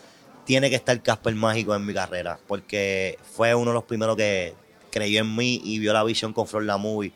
tiene 0.45 0.71
que 0.71 0.77
estar 0.77 1.01
Casper 1.03 1.35
Mágico 1.35 1.75
en 1.75 1.85
mi 1.85 1.95
carrera, 1.95 2.39
porque 2.47 3.19
fue 3.35 3.55
uno 3.55 3.71
de 3.71 3.75
los 3.75 3.85
primeros 3.85 4.17
que 4.17 4.55
creyó 4.91 5.21
en 5.21 5.35
mí 5.35 5.61
y 5.63 5.79
vio 5.79 5.93
la 5.93 6.05
visión 6.05 6.33
con 6.33 6.47
Flor 6.47 6.65
La 6.65 6.77
Movie. 6.77 7.13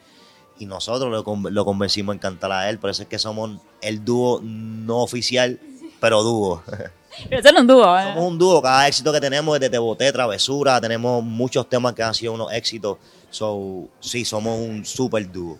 Y 0.59 0.67
nosotros 0.67 1.11
lo, 1.11 1.51
lo 1.51 1.65
convencimos 1.65 2.15
en 2.15 2.19
cantar 2.19 2.53
a 2.53 2.71
él. 2.71 2.79
Por 2.79 2.91
eso 2.91 3.03
es 3.03 3.09
que 3.09 3.19
somos 3.19 3.59
el 3.81 4.05
dúo 4.05 4.41
no 4.43 4.99
oficial, 4.99 5.59
pero 6.01 6.23
dúo. 6.23 6.63
Pero 7.29 7.43
son 7.43 7.57
un 7.59 7.67
dúo, 7.67 7.99
¿eh? 7.99 8.05
Somos 8.05 8.31
un 8.31 8.39
dúo, 8.39 8.63
cada 8.63 8.89
éxito 8.89 9.13
que 9.13 9.21
tenemos 9.21 9.59
desde 9.59 9.71
Te 9.71 9.79
Boté, 9.79 10.11
Travesura, 10.13 10.81
tenemos 10.81 11.23
muchos 11.23 11.69
temas 11.69 11.93
que 11.93 12.03
han 12.03 12.15
sido 12.15 12.33
unos 12.33 12.53
éxitos. 12.53 12.97
So, 13.31 13.89
sí, 14.01 14.25
somos 14.25 14.59
un 14.59 14.85
super 14.85 15.31
dúo. 15.31 15.59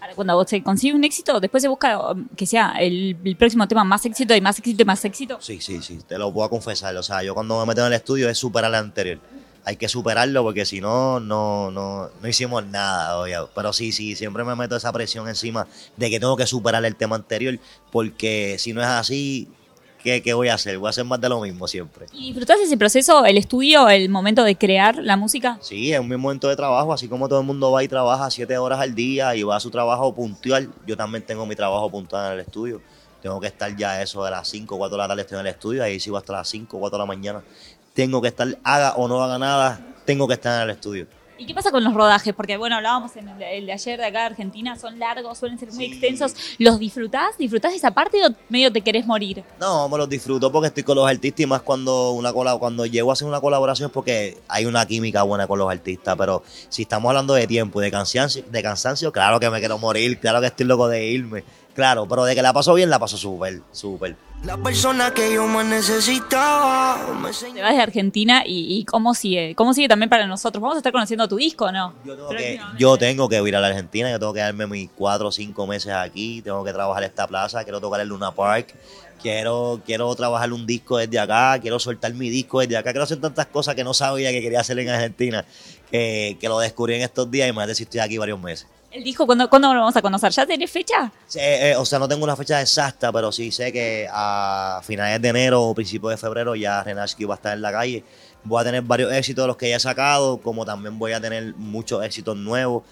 Ahora, 0.00 0.14
cuando 0.14 0.44
se 0.46 0.62
consigue 0.62 0.94
un 0.94 1.04
éxito, 1.04 1.40
después 1.40 1.62
se 1.62 1.68
busca 1.68 2.10
um, 2.10 2.26
que 2.36 2.46
sea 2.46 2.74
el, 2.78 3.16
el 3.24 3.36
próximo 3.36 3.66
tema 3.66 3.84
más 3.84 4.04
éxito 4.04 4.34
y 4.34 4.40
más 4.40 4.58
éxito 4.58 4.82
y 4.82 4.84
más 4.84 5.04
éxito. 5.04 5.38
Sí, 5.40 5.60
sí, 5.60 5.80
sí, 5.80 5.98
te 6.06 6.18
lo 6.18 6.32
puedo 6.32 6.50
confesar. 6.50 6.94
O 6.96 7.02
sea, 7.02 7.22
yo 7.22 7.34
cuando 7.34 7.58
me 7.60 7.66
meto 7.66 7.80
en 7.80 7.86
el 7.88 7.92
estudio 7.94 8.28
es 8.28 8.36
superar 8.36 8.70
el 8.70 8.76
anterior. 8.76 9.18
Hay 9.64 9.76
que 9.76 9.88
superarlo 9.88 10.42
porque 10.42 10.66
si 10.66 10.80
no, 10.80 11.20
no, 11.20 11.70
no, 11.70 12.10
no 12.20 12.28
hicimos 12.28 12.64
nada. 12.66 13.18
Oye. 13.18 13.36
Pero 13.54 13.72
sí, 13.72 13.92
sí, 13.92 14.14
siempre 14.14 14.44
me 14.44 14.54
meto 14.54 14.76
esa 14.76 14.92
presión 14.92 15.28
encima 15.28 15.66
de 15.96 16.10
que 16.10 16.20
tengo 16.20 16.36
que 16.36 16.46
superar 16.46 16.84
el 16.84 16.96
tema 16.96 17.16
anterior 17.16 17.58
porque 17.90 18.56
si 18.58 18.72
no 18.72 18.82
es 18.82 18.86
así, 18.86 19.48
¿qué, 20.02 20.22
qué 20.22 20.34
voy 20.34 20.48
a 20.48 20.54
hacer? 20.54 20.78
Voy 20.78 20.88
a 20.88 20.90
hacer 20.90 21.04
más 21.04 21.20
de 21.20 21.28
lo 21.28 21.40
mismo 21.40 21.66
siempre. 21.66 22.06
¿Y 22.12 22.26
disfrutás 22.26 22.60
ese 22.60 22.76
proceso, 22.76 23.24
el 23.24 23.38
estudio, 23.38 23.88
el 23.88 24.10
momento 24.10 24.44
de 24.44 24.56
crear 24.56 24.96
la 24.96 25.16
música? 25.16 25.58
Sí, 25.60 25.92
es 25.92 25.98
un 25.98 26.08
mismo 26.08 26.22
momento 26.22 26.48
de 26.48 26.56
trabajo, 26.56 26.92
así 26.92 27.08
como 27.08 27.28
todo 27.28 27.40
el 27.40 27.46
mundo 27.46 27.72
va 27.72 27.82
y 27.82 27.88
trabaja 27.88 28.30
siete 28.30 28.58
horas 28.58 28.78
al 28.80 28.94
día 28.94 29.34
y 29.34 29.42
va 29.42 29.56
a 29.56 29.60
su 29.60 29.70
trabajo 29.70 30.14
puntual, 30.14 30.70
yo 30.86 30.96
también 30.96 31.24
tengo 31.24 31.46
mi 31.46 31.56
trabajo 31.56 31.90
puntual 31.90 32.26
en 32.26 32.32
el 32.34 32.40
estudio. 32.40 32.80
Tengo 33.22 33.40
que 33.40 33.46
estar 33.46 33.74
ya 33.74 34.02
eso 34.02 34.22
de 34.22 34.30
las 34.30 34.46
5 34.48 34.74
o 34.74 34.76
4 34.76 34.96
de 34.96 35.02
la 35.02 35.08
tarde 35.08 35.22
estoy 35.22 35.36
en 35.36 35.46
el 35.46 35.52
estudio, 35.52 35.82
ahí 35.82 35.98
sigo 35.98 36.18
hasta 36.18 36.34
las 36.34 36.46
5 36.46 36.76
o 36.76 36.80
4 36.80 36.98
de 36.98 37.02
la 37.02 37.06
mañana. 37.06 37.42
Tengo 37.94 38.20
que 38.20 38.28
estar, 38.28 38.48
haga 38.64 38.94
o 38.96 39.06
no 39.08 39.22
haga 39.22 39.38
nada, 39.38 39.80
tengo 40.04 40.26
que 40.26 40.34
estar 40.34 40.56
en 40.62 40.68
el 40.68 40.74
estudio. 40.74 41.06
¿Y 41.36 41.46
qué 41.46 41.54
pasa 41.54 41.70
con 41.72 41.82
los 41.82 41.94
rodajes? 41.94 42.32
Porque, 42.32 42.56
bueno, 42.56 42.76
hablábamos 42.76 43.14
en 43.16 43.28
el, 43.28 43.38
de- 43.38 43.58
el 43.58 43.66
de 43.66 43.72
ayer 43.72 43.98
de 43.98 44.06
acá 44.06 44.20
de 44.20 44.26
Argentina, 44.26 44.76
son 44.76 44.98
largos, 45.00 45.36
suelen 45.38 45.58
ser 45.58 45.68
muy 45.72 45.86
Sí. 45.86 45.92
extensos. 45.92 46.34
¿Los 46.58 46.78
disfrutás? 46.78 47.36
¿Disfrutás 47.38 47.72
de 47.72 47.76
esa 47.78 47.90
parte 47.92 48.24
o 48.24 48.30
medio 48.48 48.72
te 48.72 48.80
querés 48.80 49.04
morir? 49.06 49.42
No, 49.60 49.88
me 49.88 49.98
los 49.98 50.08
disfruto 50.08 50.50
porque 50.52 50.68
estoy 50.68 50.82
con 50.84 50.96
los 50.96 51.08
artistas 51.08 51.40
y 51.40 51.46
más 51.46 51.62
cuando 51.62 52.12
una 52.12 52.32
cuando 52.32 52.86
llego 52.86 53.10
a 53.10 53.14
hacer 53.14 53.26
una 53.28 53.40
colaboración 53.40 53.88
es 53.88 53.92
porque 53.92 54.38
hay 54.48 54.66
una 54.66 54.86
química 54.86 55.22
buena 55.24 55.46
con 55.48 55.58
los 55.58 55.70
artistas, 55.70 56.14
pero 56.16 56.42
si 56.68 56.82
estamos 56.82 57.08
hablando 57.10 57.34
de 57.34 57.46
tiempo 57.48 57.80
y 57.80 57.84
de 57.84 57.90
cansancio, 57.90 58.44
de 58.48 58.62
cansancio, 58.62 59.12
claro 59.12 59.38
que 59.40 59.50
me 59.50 59.58
quiero 59.58 59.78
morir, 59.78 60.18
claro 60.20 60.40
que 60.40 60.46
estoy 60.48 60.66
loco 60.66 60.86
de 60.88 61.04
irme, 61.06 61.42
claro, 61.74 62.06
pero 62.08 62.24
de 62.24 62.34
que 62.34 62.42
la 62.42 62.52
paso 62.52 62.74
bien, 62.74 62.90
la 62.90 62.98
paso 62.98 63.16
súper, 63.16 63.60
súper. 63.72 64.16
La 64.44 64.58
persona 64.58 65.14
que 65.14 65.32
yo 65.32 65.46
más 65.46 65.64
necesitaba 65.64 66.98
me 67.14 67.30
Te 67.30 67.62
vas 67.62 67.74
de 67.74 67.80
Argentina 67.80 68.42
y, 68.44 68.76
y 68.76 68.84
cómo 68.84 69.14
sigue. 69.14 69.54
¿Cómo 69.54 69.72
sigue 69.72 69.88
también 69.88 70.10
para 70.10 70.26
nosotros? 70.26 70.60
¿Vamos 70.60 70.76
a 70.76 70.78
estar 70.80 70.92
conociendo 70.92 71.26
tu 71.26 71.36
disco 71.36 71.64
o 71.64 71.72
no? 71.72 71.94
Yo 72.04 72.14
tengo, 72.14 72.28
que, 72.28 72.60
yo 72.78 72.98
tengo 72.98 73.28
que 73.30 73.42
ir 73.42 73.56
a 73.56 73.60
la 73.60 73.68
Argentina, 73.68 74.10
yo 74.10 74.18
tengo 74.18 74.34
que 74.34 74.40
darme 74.40 74.66
mis 74.66 74.90
cuatro 74.94 75.28
o 75.28 75.32
cinco 75.32 75.66
meses 75.66 75.92
aquí, 75.94 76.42
tengo 76.42 76.62
que 76.62 76.74
trabajar 76.74 77.04
esta 77.04 77.26
plaza, 77.26 77.64
quiero 77.64 77.80
tocar 77.80 78.02
el 78.02 78.08
Luna 78.08 78.32
Park, 78.32 78.74
quiero, 79.22 79.80
quiero 79.86 80.14
trabajar 80.14 80.52
un 80.52 80.66
disco 80.66 80.98
desde 80.98 81.18
acá, 81.18 81.58
quiero 81.58 81.78
soltar 81.78 82.12
mi 82.12 82.28
disco 82.28 82.60
desde 82.60 82.76
acá, 82.76 82.90
quiero 82.92 83.04
hacer 83.04 83.22
tantas 83.22 83.46
cosas 83.46 83.74
que 83.74 83.82
no 83.82 83.94
sabía 83.94 84.30
que 84.30 84.42
quería 84.42 84.60
hacer 84.60 84.78
en 84.78 84.90
Argentina, 84.90 85.46
que, 85.90 86.36
que 86.38 86.48
lo 86.48 86.58
descubrí 86.58 86.96
en 86.96 87.02
estos 87.02 87.30
días 87.30 87.48
y 87.48 87.52
me 87.54 87.74
si 87.74 87.84
estoy 87.84 88.00
aquí 88.00 88.18
varios 88.18 88.38
meses. 88.38 88.66
¿El 88.94 89.02
disco 89.02 89.26
cuándo, 89.26 89.50
cuándo 89.50 89.74
lo 89.74 89.80
vamos 89.80 89.96
a 89.96 90.02
conocer? 90.02 90.30
¿Ya 90.30 90.46
tenés 90.46 90.70
fecha? 90.70 91.10
Sí, 91.26 91.40
eh, 91.42 91.74
o 91.76 91.84
sea, 91.84 91.98
no 91.98 92.06
tengo 92.06 92.22
una 92.22 92.36
fecha 92.36 92.60
exacta, 92.60 93.10
pero 93.10 93.32
sí 93.32 93.50
sé 93.50 93.72
que 93.72 94.06
a 94.08 94.80
finales 94.84 95.20
de 95.20 95.30
enero 95.30 95.64
o 95.64 95.74
principios 95.74 96.12
de 96.12 96.16
febrero 96.16 96.54
ya 96.54 96.80
Renashki 96.84 97.24
va 97.24 97.34
a 97.34 97.36
estar 97.36 97.54
en 97.54 97.62
la 97.62 97.72
calle. 97.72 98.04
Voy 98.44 98.60
a 98.60 98.64
tener 98.64 98.82
varios 98.82 99.12
éxitos 99.12 99.42
de 99.42 99.46
los 99.48 99.56
que 99.56 99.68
ya 99.68 99.76
he 99.76 99.80
sacado, 99.80 100.40
como 100.40 100.64
también 100.64 100.96
voy 100.96 101.10
a 101.10 101.20
tener 101.20 101.56
muchos 101.56 102.04
éxitos 102.04 102.36
nuevos, 102.36 102.84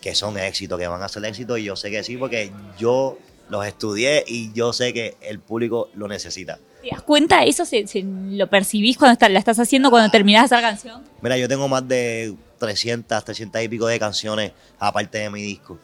que 0.00 0.14
son 0.14 0.38
éxitos, 0.38 0.78
que 0.78 0.86
van 0.86 1.02
a 1.02 1.08
ser 1.10 1.22
éxitos, 1.26 1.58
y 1.58 1.64
yo 1.64 1.76
sé 1.76 1.90
que 1.90 2.02
sí, 2.02 2.16
porque 2.16 2.50
yo 2.78 3.18
los 3.50 3.66
estudié 3.66 4.24
y 4.26 4.54
yo 4.54 4.72
sé 4.72 4.94
que 4.94 5.18
el 5.20 5.38
público 5.38 5.90
lo 5.92 6.08
necesita. 6.08 6.60
¿Te 6.82 6.90
das 6.90 7.02
cuenta? 7.02 7.44
¿Eso 7.44 7.64
se, 7.64 7.84
lo 8.04 8.48
percibís 8.48 8.98
cuando 8.98 9.28
la 9.28 9.38
estás 9.38 9.58
haciendo, 9.60 9.88
cuando 9.88 10.10
terminás 10.10 10.50
de 10.50 10.56
hacer 10.56 10.68
canción? 10.68 11.02
Mira, 11.20 11.38
yo 11.38 11.46
tengo 11.48 11.68
más 11.68 11.86
de 11.86 12.34
300, 12.58 13.24
300 13.24 13.62
y 13.62 13.68
pico 13.68 13.86
de 13.86 14.00
canciones 14.00 14.52
aparte 14.80 15.18
de 15.18 15.30
mi 15.30 15.42
disco. 15.42 15.78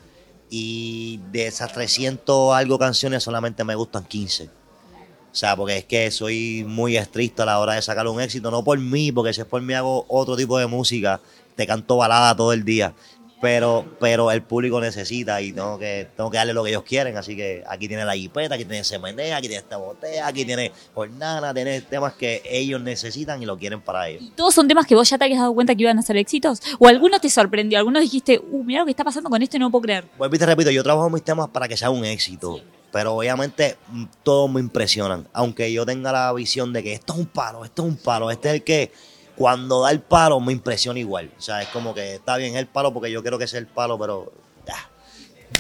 Y 0.51 1.21
de 1.31 1.47
esas 1.47 1.73
300 1.73 2.55
algo 2.55 2.79
canciones 2.79 3.23
solamente 3.23 3.63
me 3.63 3.77
gustan 3.77 4.05
15. 4.05 4.45
O 4.45 5.35
sea, 5.35 5.55
porque 5.55 5.77
es 5.77 5.85
que 5.85 6.11
soy 6.11 6.65
muy 6.67 6.97
estricto 6.97 7.45
a 7.45 7.47
la 7.47 7.61
hora 7.61 7.75
de 7.75 7.83
sacar 7.83 8.09
un 8.09 8.21
éxito. 8.21 8.51
No 8.51 8.65
por 8.65 8.79
mí, 8.79 9.13
porque 9.13 9.33
si 9.33 9.41
es 9.41 9.47
por 9.47 9.63
mí 9.63 9.75
hago 9.75 10.05
otro 10.09 10.37
tipo 10.37 10.59
de 10.59 10.67
música. 10.67 11.21
Te 11.55 11.67
canto 11.67 11.97
balada 11.97 12.35
todo 12.35 12.53
el 12.53 12.65
día. 12.65 12.93
Pero, 13.41 13.85
pero 14.01 14.33
el 14.33 14.43
público 14.43 14.81
necesita 14.81 15.41
y 15.41 15.53
tengo 15.53 15.79
que, 15.79 16.09
tengo 16.17 16.29
que 16.31 16.39
darle 16.39 16.53
lo 16.53 16.65
que 16.65 16.71
ellos 16.71 16.83
quieren. 16.83 17.17
Así 17.17 17.37
que 17.37 17.63
aquí 17.69 17.87
tiene 17.87 18.05
la 18.05 18.15
jipeta, 18.15 18.57
aquí 18.57 18.65
tiene 18.65 18.83
semenea, 18.83 19.37
aquí 19.37 19.47
tiene 19.47 19.63
esta 19.63 19.77
botella, 19.77 20.27
aquí 20.27 20.45
tiene 20.45 20.73
jornada, 20.93 21.55
tiene 21.55 21.81
temas 21.83 22.15
que 22.15 22.43
ellos 22.45 22.81
necesitan 22.81 23.41
y 23.41 23.47
lo 23.47 23.57
quieren 23.57 23.81
para 23.81 24.09
ellos. 24.09 24.23
¿Y 24.25 24.31
todos 24.31 24.55
son 24.55 24.67
temas 24.67 24.87
que 24.87 24.97
vos 24.97 25.09
ya 25.09 25.19
te 25.19 25.25
habías 25.25 25.41
dado 25.41 25.55
cuenta 25.55 25.75
que 25.75 25.83
iban 25.83 25.99
a 25.99 26.03
ser 26.03 26.17
éxitos? 26.17 26.61
¿O 26.81 26.89
alguno 26.89 27.21
te 27.21 27.31
sorprendió? 27.31 27.79
¿Alguno 27.79 28.01
dijiste, 28.01 28.41
uh, 28.41 28.65
mira 28.65 28.81
lo 28.81 28.87
que 28.87 28.91
está 28.91 29.05
pasando 29.05 29.31
con 29.31 29.41
esto 29.41 29.57
y 29.57 29.61
no 29.61 29.71
puedo 29.71 29.83
creer? 29.83 30.05
Y 30.33 30.39
te 30.39 30.47
repito, 30.47 30.71
yo 30.71 30.83
trabajo 30.83 31.09
mis 31.09 31.23
temas 31.23 31.49
para 31.49 31.69
que 31.69 31.77
sea 31.77 31.91
un 31.91 32.05
éxito. 32.05 32.61
Pero 32.91 33.15
obviamente 33.15 33.77
mm, 33.89 34.05
todos 34.23 34.51
me 34.51 34.61
impresionan. 34.61 35.29
Aunque 35.33 35.73
yo 35.73 35.85
tenga 35.87 36.11
la 36.11 36.33
visión 36.33 36.73
de 36.73 36.83
que 36.83 36.95
esto 36.95 37.13
es 37.13 37.19
un 37.21 37.27
palo, 37.27 37.65
esto 37.65 37.83
es 37.83 37.89
un 37.89 37.97
palo, 37.97 38.31
este 38.31 38.49
es 38.49 38.55
el 38.55 38.63
que 38.65 38.93
cuando 39.39 39.83
da 39.83 39.93
el 39.93 40.01
palo 40.01 40.41
me 40.41 40.53
impresiona 40.53 40.99
igual. 40.99 41.31
O 41.39 41.41
sea, 41.41 41.63
es 41.63 41.69
como 41.69 41.95
que 41.95 42.17
está 42.17 42.37
bien 42.37 42.57
el 42.57 42.67
palo 42.67 42.93
porque 42.93 43.11
yo 43.11 43.23
quiero 43.23 43.39
que 43.39 43.47
sea 43.47 43.61
el 43.61 43.69
palo, 43.69 43.97
pero 43.97 44.33
ah, 44.69 44.89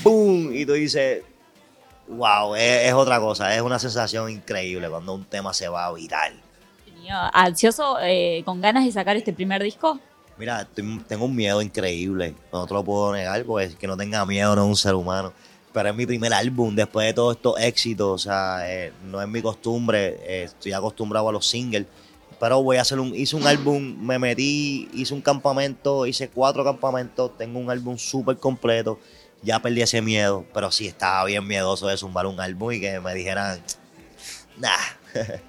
¡boom! 0.02 0.52
Y 0.52 0.66
tú 0.66 0.73
dices, 0.73 1.23
wow, 2.08 2.56
es, 2.56 2.88
es 2.88 2.92
otra 2.92 3.20
cosa. 3.20 3.54
Es 3.54 3.62
una 3.62 3.78
sensación 3.78 4.30
increíble 4.30 4.88
cuando 4.90 5.14
un 5.14 5.25
tema 5.25 5.54
se 5.54 5.68
va 5.68 5.92
viral. 5.92 6.35
Tenía 6.85 7.28
ansioso, 7.28 7.99
eh, 8.02 8.42
con 8.44 8.61
ganas 8.61 8.85
de 8.85 8.90
sacar 8.90 9.16
este 9.16 9.32
primer 9.32 9.62
disco. 9.62 10.00
Mira, 10.37 10.66
tengo 11.06 11.25
un 11.25 11.35
miedo 11.35 11.62
increíble. 11.62 12.35
No 12.52 12.66
te 12.66 12.75
lo 12.75 12.85
puedo 12.85 13.12
negar, 13.12 13.44
porque 13.44 13.75
que 13.76 13.87
no 13.87 13.97
tenga 13.97 14.26
miedo 14.26 14.54
no 14.56 14.62
es 14.62 14.68
un 14.68 14.76
ser 14.76 14.94
humano. 14.94 15.32
Pero 15.73 15.90
es 15.90 15.94
mi 15.94 16.06
primer 16.06 16.32
álbum 16.32 16.75
después 16.75 17.06
de 17.06 17.12
todos 17.12 17.37
estos 17.37 17.61
éxitos. 17.61 18.08
O 18.08 18.18
sea, 18.18 18.61
eh, 18.68 18.92
no 19.04 19.23
es 19.23 19.28
mi 19.28 19.40
costumbre. 19.40 20.18
eh, 20.23 20.42
estoy 20.44 20.73
acostumbrado 20.73 21.28
a 21.28 21.32
los 21.32 21.47
singles. 21.47 21.87
Pero 22.40 22.62
voy 22.62 22.76
a 22.76 22.83
hacer 22.83 23.00
un. 23.00 23.14
Hice 23.14 23.37
un 23.37 23.47
álbum, 23.47 23.97
me 24.00 24.18
metí, 24.18 24.88
hice 24.92 25.14
un 25.14 25.21
campamento, 25.21 26.07
hice 26.07 26.28
cuatro 26.28 26.64
campamentos. 26.64 27.37
Tengo 27.37 27.59
un 27.59 27.71
álbum 27.71 27.99
súper 27.99 28.38
completo. 28.38 28.99
Ya 29.42 29.61
perdí 29.61 29.83
ese 29.83 30.02
miedo. 30.02 30.45
Pero 30.52 30.71
sí 30.71 30.87
estaba 30.87 31.25
bien 31.25 31.47
miedoso 31.47 31.88
de 31.88 31.97
zumbar 31.97 32.26
un 32.26 32.40
álbum 32.40 32.73
y 32.73 32.80
que 32.80 33.00
me 33.00 33.14
dijeran. 33.14 33.61
Nah. 34.57 34.71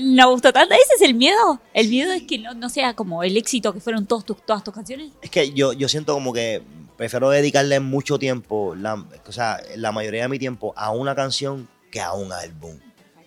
No 0.00 0.38
tanto. 0.40 0.74
¿Ese 0.74 0.94
es 0.96 1.02
el 1.02 1.14
miedo? 1.14 1.60
El 1.72 1.88
miedo 1.88 2.12
es 2.12 2.22
que 2.22 2.38
no, 2.38 2.54
no 2.54 2.68
sea 2.68 2.94
como 2.94 3.22
el 3.22 3.36
éxito 3.36 3.72
que 3.72 3.80
fueron 3.80 4.06
todos 4.06 4.24
tus, 4.24 4.44
todas 4.44 4.62
tus 4.62 4.74
canciones. 4.74 5.10
Es 5.22 5.30
que 5.30 5.52
yo, 5.52 5.72
yo 5.72 5.88
siento 5.88 6.14
como 6.14 6.32
que 6.32 6.62
prefiero 6.96 7.30
dedicarle 7.30 7.80
mucho 7.80 8.18
tiempo, 8.18 8.74
la, 8.74 8.94
o 8.94 9.32
sea, 9.32 9.60
la 9.76 9.92
mayoría 9.92 10.22
de 10.22 10.28
mi 10.28 10.38
tiempo 10.38 10.72
a 10.76 10.90
una 10.90 11.14
canción 11.14 11.68
que 11.90 12.00
a 12.00 12.12
un 12.12 12.32
álbum. 12.32 12.78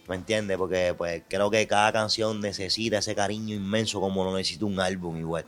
¿Me 0.09 0.15
entiendes? 0.15 0.57
Porque 0.57 0.95
pues 0.97 1.21
creo 1.29 1.51
que 1.51 1.67
cada 1.67 1.91
canción 1.93 2.41
necesita 2.41 2.97
ese 2.97 3.13
cariño 3.13 3.55
inmenso 3.55 4.01
como 4.01 4.23
lo 4.23 4.35
necesito 4.35 4.65
un 4.65 4.79
álbum 4.79 5.15
igual. 5.17 5.45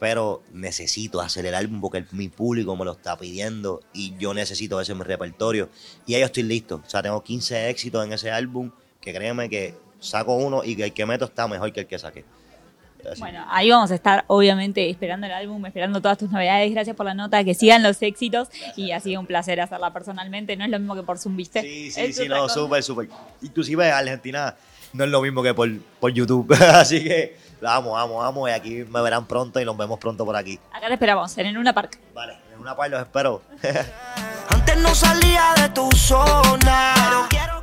Pero 0.00 0.42
necesito 0.52 1.20
hacer 1.20 1.46
el 1.46 1.54
álbum 1.54 1.80
porque 1.80 2.04
mi 2.10 2.28
público 2.28 2.74
me 2.74 2.84
lo 2.84 2.92
está 2.92 3.16
pidiendo 3.16 3.80
y 3.92 4.16
yo 4.18 4.34
necesito 4.34 4.80
ese 4.80 4.94
repertorio. 4.94 5.68
Y 6.04 6.14
ahí 6.14 6.20
yo 6.20 6.26
estoy 6.26 6.42
listo. 6.42 6.82
O 6.84 6.90
sea, 6.90 7.00
tengo 7.00 7.22
15 7.22 7.70
éxitos 7.70 8.04
en 8.04 8.12
ese 8.12 8.32
álbum 8.32 8.72
que 9.00 9.14
créeme 9.14 9.48
que 9.48 9.76
saco 10.00 10.34
uno 10.34 10.64
y 10.64 10.74
que 10.74 10.82
el 10.82 10.92
que 10.92 11.06
meto 11.06 11.26
está 11.26 11.46
mejor 11.46 11.72
que 11.72 11.80
el 11.80 11.86
que 11.86 12.00
saqué. 12.00 12.24
Así. 13.10 13.20
Bueno, 13.20 13.44
ahí 13.50 13.70
vamos 13.70 13.90
a 13.90 13.94
estar, 13.94 14.24
obviamente, 14.26 14.88
esperando 14.88 15.26
el 15.26 15.32
álbum, 15.32 15.64
esperando 15.66 16.00
todas 16.00 16.18
tus 16.18 16.30
novedades. 16.30 16.70
Gracias 16.72 16.96
por 16.96 17.06
la 17.06 17.14
nota, 17.14 17.42
que 17.44 17.54
sigan 17.54 17.82
los 17.82 18.00
éxitos. 18.02 18.48
Y 18.76 18.92
ha 18.92 19.00
sido 19.00 19.20
un 19.20 19.26
placer 19.26 19.60
hacerla 19.60 19.92
personalmente. 19.92 20.56
No 20.56 20.64
es 20.64 20.70
lo 20.70 20.78
mismo 20.78 20.94
que 20.94 21.02
por 21.02 21.18
Zoom, 21.18 21.36
¿viste? 21.36 21.62
Sí, 21.62 21.90
sí, 21.90 22.00
Es 22.00 22.16
sí, 22.16 22.28
no, 22.28 22.48
súper, 22.48 22.82
súper. 22.82 23.08
Inclusive 23.42 23.90
Argentina 23.90 24.54
no 24.92 25.04
es 25.04 25.10
lo 25.10 25.22
mismo 25.22 25.42
que 25.42 25.54
por, 25.54 25.70
por 26.00 26.12
YouTube. 26.12 26.52
Así 26.74 27.02
que 27.02 27.36
vamos, 27.60 27.92
vamos, 27.92 28.18
vamos. 28.18 28.50
Y 28.50 28.52
aquí 28.52 28.84
me 28.88 29.00
verán 29.02 29.26
pronto 29.26 29.60
y 29.60 29.64
nos 29.64 29.76
vemos 29.76 29.98
pronto 29.98 30.24
por 30.24 30.36
aquí. 30.36 30.58
Acá 30.72 30.88
te 30.88 30.94
esperamos, 30.94 31.36
en 31.38 31.56
una 31.56 31.72
Park. 31.72 31.98
Vale, 32.14 32.36
en 32.52 32.60
una 32.60 32.76
parte 32.76 32.90
los 32.90 33.02
espero. 33.02 33.42
Antes 34.48 34.76
no 34.78 34.94
salía 34.94 35.54
de 35.56 35.68
tu 35.70 35.90
zona. 35.92 36.94
Pero 36.94 37.26
quiero 37.28 37.61